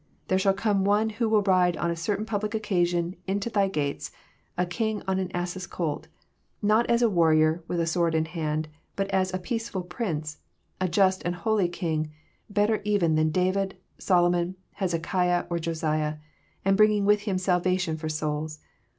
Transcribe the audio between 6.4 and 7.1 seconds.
not as a